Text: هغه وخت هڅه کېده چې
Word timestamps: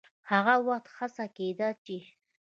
هغه 0.31 0.53
وخت 0.67 0.85
هڅه 0.97 1.25
کېده 1.35 1.69
چې 1.83 1.97